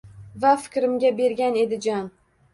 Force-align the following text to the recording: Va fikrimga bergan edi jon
Va 0.45 0.53
fikrimga 0.61 1.13
bergan 1.21 1.61
edi 1.67 1.81
jon 1.89 2.11